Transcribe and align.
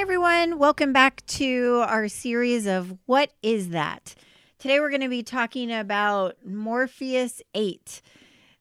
Everyone, 0.00 0.56
welcome 0.56 0.94
back 0.94 1.24
to 1.26 1.84
our 1.86 2.08
series 2.08 2.66
of 2.66 2.96
What 3.04 3.34
is 3.42 3.68
That? 3.68 4.14
Today 4.58 4.80
we're 4.80 4.88
going 4.88 5.02
to 5.02 5.10
be 5.10 5.22
talking 5.22 5.70
about 5.70 6.36
Morpheus 6.42 7.42
8. 7.54 8.00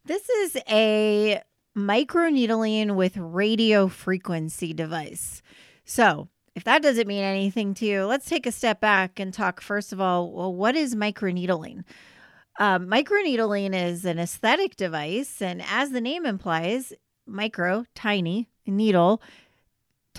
This 0.03 0.27
is 0.27 0.57
a 0.70 1.41
microneedling 1.77 2.95
with 2.95 3.16
radio 3.16 3.88
frequency 3.88 4.73
device. 4.73 5.41
So, 5.85 6.27
if 6.55 6.66
that 6.66 6.81
doesn't 6.81 7.07
mean 7.07 7.23
anything 7.23 7.73
to 7.75 7.85
you, 7.85 8.03
let's 8.03 8.25
take 8.25 8.45
a 8.45 8.52
step 8.52 8.81
back 8.81 9.17
and 9.17 9.33
talk 9.33 9.61
first 9.61 9.94
of 9.94 10.02
all, 10.02 10.33
well, 10.33 10.53
what 10.53 10.75
is 10.75 10.94
microneedling? 10.94 11.85
Um, 12.59 12.88
microneedling 12.88 13.73
is 13.73 14.03
an 14.03 14.19
aesthetic 14.19 14.75
device, 14.75 15.41
and 15.41 15.63
as 15.69 15.91
the 15.91 16.02
name 16.02 16.25
implies, 16.25 16.91
micro, 17.25 17.85
tiny, 17.95 18.49
needle 18.67 19.21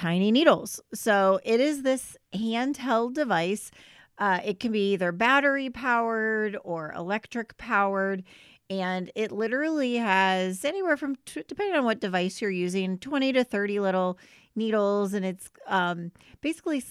tiny 0.01 0.33
needles. 0.33 0.81
So 0.95 1.41
it 1.45 1.61
is 1.61 1.83
this 1.83 2.17
handheld 2.35 3.13
device. 3.13 3.71
Uh, 4.17 4.41
it 4.43 4.59
can 4.59 4.73
be 4.73 4.95
either 4.95 5.13
battery 5.13 5.69
powered 5.69 6.57
or 6.65 6.95
electric 6.95 7.59
powered. 7.59 8.25
And 8.71 9.11
it 9.15 9.31
literally 9.31 9.97
has 9.97 10.65
anywhere 10.65 10.97
from, 10.97 11.17
depending 11.27 11.77
on 11.77 11.85
what 11.85 12.01
device 12.01 12.41
you're 12.41 12.51
using, 12.51 12.97
20 12.97 13.35
to 13.35 13.45
30 13.45 13.81
little 13.81 14.19
needles. 14.57 15.13
And 15.13 15.27
it's 15.27 15.51
um, 15.67 16.13
basically 16.41 16.83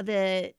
the 0.00 0.54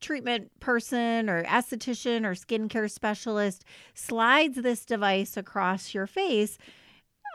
treatment 0.00 0.50
person 0.58 1.30
or 1.30 1.44
esthetician 1.44 2.24
or 2.24 2.34
skincare 2.34 2.90
specialist 2.90 3.64
slides 3.94 4.56
this 4.60 4.84
device 4.84 5.36
across 5.36 5.94
your 5.94 6.08
face 6.08 6.58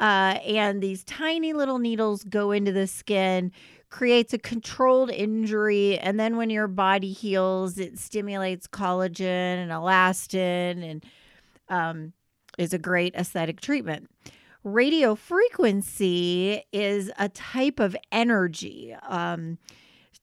uh, 0.02 0.40
and 0.48 0.82
these 0.82 1.04
tiny 1.04 1.54
little 1.54 1.78
needles 1.78 2.24
go 2.24 2.52
into 2.52 2.72
the 2.72 2.88
skin, 2.88 3.52
creates 3.92 4.34
a 4.34 4.40
controlled 4.40 5.12
injury. 5.12 6.00
And 6.00 6.20
then 6.20 6.38
when 6.38 6.50
your 6.50 6.68
body 6.68 7.12
heals, 7.12 7.78
it 7.78 8.00
stimulates 8.00 8.68
collagen 8.68 9.22
and 9.22 9.70
elastin 9.70 10.84
and 10.90 11.06
um, 11.70 12.14
is 12.58 12.74
a 12.74 12.80
great 12.80 13.14
aesthetic 13.14 13.62
treatment. 13.62 14.10
Radio 14.64 15.14
frequency 15.14 16.64
is 16.74 17.12
a 17.20 17.30
type 17.30 17.80
of 17.80 17.96
energy, 18.12 18.96
um, 19.08 19.60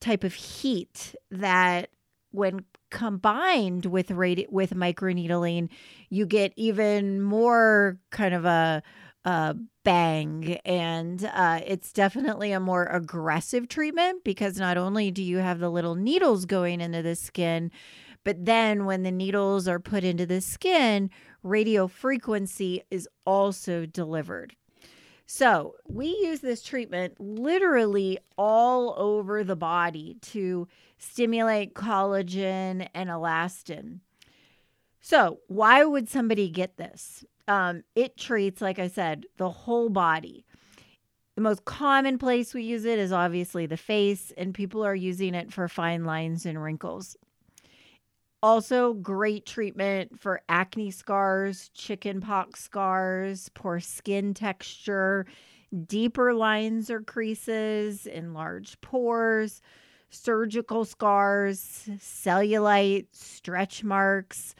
type 0.01 0.25
of 0.25 0.35
heat 0.35 1.15
that 1.31 1.91
when 2.33 2.65
combined 2.91 3.87
with 3.87 4.09
radi- 4.09 4.51
with 4.51 4.75
microneedling, 4.75 5.69
you 6.11 6.27
get 6.27 6.53
even 6.57 7.21
more 7.23 7.99
kind 8.11 8.35
of 8.35 8.45
a 8.45 8.83
uh, 9.25 9.55
bang. 9.85 10.59
And 10.65 11.25
uh, 11.35 11.61
it's 11.67 11.93
definitely 11.93 12.53
a 12.53 12.61
more 12.61 12.85
aggressive 12.85 13.69
treatment 13.69 14.25
because 14.25 14.59
not 14.59 14.77
only 14.77 15.11
do 15.11 15.23
you 15.23 15.39
have 15.39 15.59
the 15.59 15.71
little 15.71 15.95
needles 15.95 16.45
going 16.45 16.81
into 16.81 17.03
the 17.03 17.17
skin, 17.17 17.71
but 18.25 18.45
then 18.45 18.85
when 18.85 19.03
the 19.03 19.11
needles 19.11 19.69
are 19.69 19.81
put 19.81 20.05
into 20.05 20.27
the 20.27 20.41
skin, 20.41 21.11
radio 21.43 21.87
frequency 21.87 22.83
is 22.91 23.09
also 23.25 23.87
delivered. 23.87 24.55
So, 25.31 25.75
we 25.87 26.07
use 26.23 26.41
this 26.41 26.63
treatment 26.63 27.21
literally 27.21 28.19
all 28.39 28.95
over 28.97 29.45
the 29.45 29.57
body 29.57 30.17
to 30.23 30.67
stimulate 30.97 31.75
collagen 31.75 32.89
and 32.95 33.11
elastin. 33.11 34.01
So, 35.03 35.41
why 35.47 35.85
would 35.85 36.09
somebody 36.09 36.49
get 36.49 36.79
this? 36.79 37.27
Um, 37.49 37.83
it 37.95 38.17
treats, 38.19 38.61
like 38.61 38.79
I 38.79 38.89
said, 38.89 39.25
the 39.39 39.51
whole 39.51 39.89
body. 39.89 40.45
The 41.35 41.41
most 41.41 41.65
common 41.65 42.19
place 42.19 42.53
we 42.53 42.63
use 42.63 42.85
it 42.85 42.99
is 42.99 43.11
obviously 43.11 43.65
the 43.65 43.77
face, 43.77 44.33
and 44.37 44.53
people 44.53 44.85
are 44.85 44.95
using 44.95 45.35
it 45.35 45.53
for 45.53 45.67
fine 45.67 46.05
lines 46.05 46.45
and 46.45 46.63
wrinkles. 46.63 47.17
Also, 48.43 48.93
great 48.93 49.47
treatment 49.47 50.21
for 50.21 50.43
acne 50.49 50.91
scars, 50.91 51.71
chicken 51.71 52.21
pox 52.21 52.63
scars, 52.63 53.49
poor 53.55 53.81
skin 53.81 54.35
texture, 54.35 55.27
deeper 55.87 56.35
lines 56.35 56.91
or 56.91 57.01
creases, 57.01 58.07
enlarged 58.07 58.81
pores, 58.81 59.63
surgical 60.11 60.85
scars, 60.85 61.89
cellulite, 61.99 63.07
stretch 63.13 63.83
marks 63.83 64.55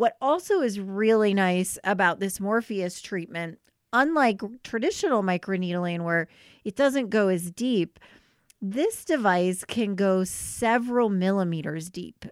what 0.00 0.16
also 0.18 0.62
is 0.62 0.80
really 0.80 1.34
nice 1.34 1.78
about 1.84 2.20
this 2.20 2.40
Morpheus 2.40 3.02
treatment, 3.02 3.58
unlike 3.92 4.40
traditional 4.62 5.22
microneedling 5.22 6.04
where 6.04 6.26
it 6.64 6.74
doesn't 6.74 7.10
go 7.10 7.28
as 7.28 7.50
deep, 7.50 8.00
this 8.62 9.04
device 9.04 9.62
can 9.62 9.96
go 9.96 10.24
several 10.24 11.10
millimeters 11.10 11.90
deep. 11.90 12.24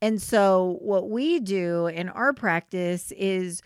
And 0.00 0.22
so, 0.22 0.78
what 0.80 1.10
we 1.10 1.38
do 1.38 1.86
in 1.86 2.08
our 2.08 2.32
practice 2.32 3.12
is 3.12 3.60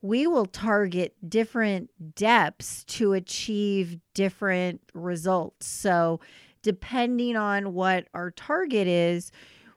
we 0.00 0.28
will 0.28 0.46
target 0.46 1.16
different 1.28 1.90
depths 2.14 2.84
to 2.84 3.14
achieve 3.14 3.98
different 4.14 4.80
results. 4.94 5.66
So, 5.66 6.20
depending 6.62 7.34
on 7.34 7.74
what 7.74 8.06
our 8.14 8.30
target 8.30 8.86
is, 8.86 9.32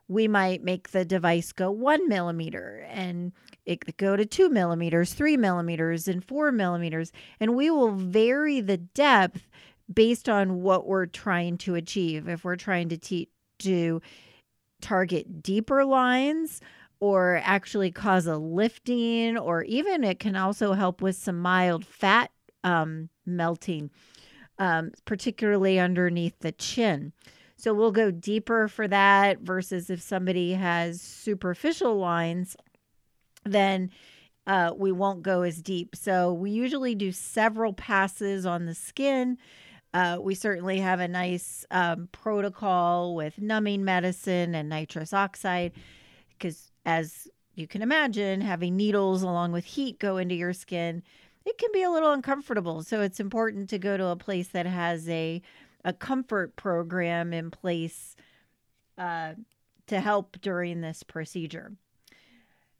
we 0.08 0.28
might 0.28 0.62
make 0.62 0.90
the 0.90 1.04
device 1.04 1.52
go 1.52 1.70
one 1.70 2.08
millimeter 2.08 2.86
and 2.90 3.32
it 3.64 3.84
could 3.84 3.96
go 3.96 4.16
to 4.16 4.24
two 4.24 4.48
millimeters, 4.48 5.12
three 5.12 5.36
millimeters, 5.36 6.06
and 6.06 6.24
four 6.24 6.52
millimeters. 6.52 7.10
And 7.40 7.56
we 7.56 7.70
will 7.70 7.92
vary 7.92 8.60
the 8.60 8.76
depth 8.76 9.48
based 9.92 10.28
on 10.28 10.62
what 10.62 10.86
we're 10.86 11.06
trying 11.06 11.58
to 11.58 11.74
achieve. 11.74 12.28
If 12.28 12.44
we're 12.44 12.56
trying 12.56 12.88
to 12.90 12.96
teach 12.96 13.28
to 13.60 14.02
target 14.80 15.42
deeper 15.42 15.84
lines 15.84 16.60
or 17.00 17.40
actually 17.42 17.90
cause 17.90 18.26
a 18.26 18.36
lifting, 18.36 19.36
or 19.36 19.62
even 19.64 20.04
it 20.04 20.18
can 20.18 20.36
also 20.36 20.72
help 20.72 21.02
with 21.02 21.16
some 21.16 21.38
mild 21.38 21.84
fat 21.84 22.30
um, 22.64 23.08
melting, 23.26 23.90
um, 24.58 24.92
particularly 25.04 25.78
underneath 25.78 26.38
the 26.40 26.52
chin. 26.52 27.12
So 27.56 27.72
we'll 27.72 27.92
go 27.92 28.10
deeper 28.10 28.68
for 28.68 28.86
that 28.88 29.40
versus 29.40 29.88
if 29.88 30.00
somebody 30.00 30.52
has 30.52 31.00
superficial 31.00 31.96
lines, 31.96 32.56
then 33.44 33.90
uh, 34.46 34.72
we 34.76 34.92
won't 34.92 35.22
go 35.22 35.42
as 35.42 35.62
deep. 35.62 35.96
So 35.96 36.32
we 36.32 36.50
usually 36.50 36.94
do 36.94 37.12
several 37.12 37.72
passes 37.72 38.46
on 38.46 38.66
the 38.66 38.74
skin. 38.74 39.38
Uh, 39.94 40.18
we 40.20 40.34
certainly 40.34 40.80
have 40.80 41.00
a 41.00 41.08
nice 41.08 41.64
um, 41.70 42.08
protocol 42.12 43.14
with 43.14 43.40
numbing 43.40 43.84
medicine 43.84 44.54
and 44.54 44.68
nitrous 44.68 45.14
oxide 45.14 45.72
because, 46.28 46.70
as 46.84 47.26
you 47.54 47.66
can 47.66 47.80
imagine, 47.80 48.42
having 48.42 48.76
needles 48.76 49.22
along 49.22 49.52
with 49.52 49.64
heat 49.64 49.98
go 49.98 50.18
into 50.18 50.34
your 50.34 50.52
skin, 50.52 51.02
it 51.46 51.56
can 51.56 51.70
be 51.72 51.82
a 51.82 51.90
little 51.90 52.12
uncomfortable. 52.12 52.82
So 52.82 53.00
it's 53.00 53.20
important 53.20 53.70
to 53.70 53.78
go 53.78 53.96
to 53.96 54.08
a 54.08 54.16
place 54.16 54.48
that 54.48 54.66
has 54.66 55.08
a 55.08 55.40
a 55.86 55.92
comfort 55.92 56.56
program 56.56 57.32
in 57.32 57.50
place 57.50 58.16
uh, 58.98 59.34
to 59.86 60.00
help 60.00 60.36
during 60.42 60.80
this 60.80 61.04
procedure. 61.04 61.72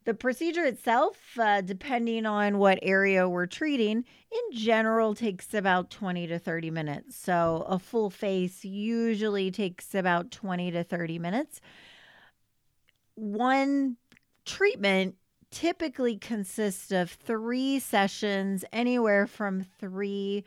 The 0.05 0.15
procedure 0.15 0.65
itself, 0.65 1.17
uh, 1.39 1.61
depending 1.61 2.27
on 2.27 2.59
what 2.59 2.81
area 2.83 3.29
we're 3.29 3.47
treating, 3.47 3.99
in 4.31 4.57
general 4.57 5.15
takes 5.15 5.55
about 5.55 5.91
20 5.91 6.27
to 6.27 6.39
30 6.39 6.71
minutes. 6.71 7.17
So, 7.17 7.65
a 7.69 7.79
full 7.79 8.11
face 8.11 8.65
usually 8.65 9.51
takes 9.51 9.95
about 9.95 10.31
20 10.31 10.73
to 10.73 10.85
30 10.85 11.19
minutes. 11.19 11.61
One 13.15 13.97
treatment 14.45 15.15
typically 15.51 16.17
consists 16.19 16.91
of 16.91 17.11
three 17.11 17.79
sessions, 17.79 18.65
anywhere 18.73 19.27
from 19.27 19.65
three 19.81 20.45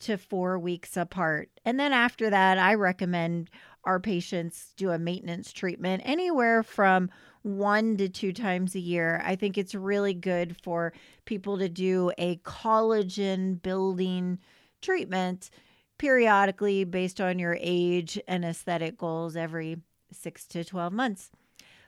to 0.00 0.16
four 0.16 0.58
weeks 0.58 0.96
apart. 0.96 1.50
And 1.64 1.78
then 1.78 1.92
after 1.92 2.30
that, 2.30 2.58
I 2.58 2.74
recommend 2.74 3.50
our 3.84 4.00
patients 4.00 4.72
do 4.76 4.90
a 4.90 4.98
maintenance 4.98 5.52
treatment 5.52 6.02
anywhere 6.04 6.62
from 6.62 7.10
one 7.42 7.96
to 7.96 8.08
two 8.08 8.32
times 8.32 8.74
a 8.74 8.80
year. 8.80 9.22
I 9.24 9.36
think 9.36 9.56
it's 9.56 9.74
really 9.74 10.14
good 10.14 10.56
for 10.62 10.92
people 11.24 11.58
to 11.58 11.68
do 11.68 12.12
a 12.18 12.36
collagen 12.38 13.60
building 13.62 14.38
treatment 14.82 15.50
periodically 15.98 16.84
based 16.84 17.20
on 17.20 17.38
your 17.38 17.56
age 17.60 18.20
and 18.28 18.44
aesthetic 18.44 18.96
goals 18.98 19.36
every 19.36 19.78
six 20.12 20.46
to 20.46 20.64
12 20.64 20.92
months. 20.92 21.30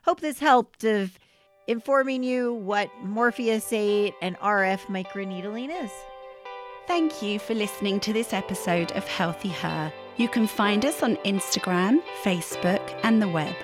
Hope 0.04 0.20
this 0.20 0.38
helped 0.38 0.84
of 0.84 1.18
informing 1.66 2.22
you 2.22 2.54
what 2.54 2.90
Morpheus 3.02 3.72
8 3.72 4.14
and 4.22 4.36
RF 4.38 4.80
microneedling 4.86 5.84
is. 5.84 5.90
Thank 6.90 7.22
you 7.22 7.38
for 7.38 7.54
listening 7.54 8.00
to 8.00 8.12
this 8.12 8.32
episode 8.32 8.90
of 8.96 9.06
Healthy 9.06 9.50
Her. 9.50 9.92
You 10.16 10.28
can 10.28 10.48
find 10.48 10.84
us 10.84 11.04
on 11.04 11.14
Instagram, 11.18 12.02
Facebook, 12.24 12.80
and 13.04 13.22
the 13.22 13.28
web. 13.28 13.54